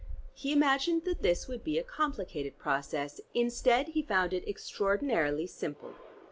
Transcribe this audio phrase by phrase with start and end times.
[0.33, 5.93] He imagined that this would be a complicated process; instead he found it extraordinarily simple.